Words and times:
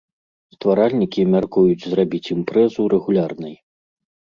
Стваральнікі 0.55 1.27
мяркуюць 1.35 1.85
зрабіць 1.85 2.25
імпрэзу 2.39 2.91
рэгулярнай. 2.99 3.55